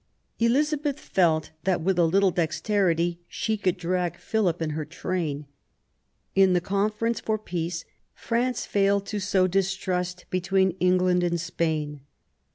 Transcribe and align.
Elizabeth 0.39 0.99
felt 0.99 1.51
that 1.63 1.79
with 1.81 1.99
a 1.99 2.05
little 2.05 2.31
dexterity 2.31 3.19
she 3.27 3.55
could 3.55 3.77
drag 3.77 4.17
Philip 4.17 4.59
in 4.59 4.71
her 4.71 4.83
train. 4.83 5.45
In 6.33 6.53
the 6.53 6.59
conference 6.59 7.19
for 7.19 7.37
peace 7.37 7.85
France 8.15 8.65
failed 8.65 9.05
to 9.05 9.19
sow 9.19 9.45
distrust 9.45 10.25
between 10.31 10.71
England 10.79 11.21
and 11.23 11.39
Spain. 11.39 12.01